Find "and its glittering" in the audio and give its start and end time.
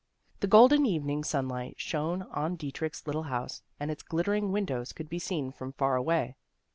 3.79-4.51